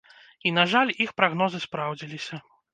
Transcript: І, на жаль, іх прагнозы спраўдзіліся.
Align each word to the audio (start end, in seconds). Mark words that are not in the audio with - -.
І, 0.47 0.53
на 0.57 0.63
жаль, 0.71 0.95
іх 1.05 1.13
прагнозы 1.21 1.63
спраўдзіліся. 1.69 2.45